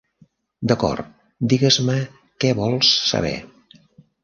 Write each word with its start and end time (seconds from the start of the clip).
D'acord, 0.71 1.11
digues-me 1.51 1.99
què 2.45 2.55
vols 2.63 2.93
saber. 3.13 3.37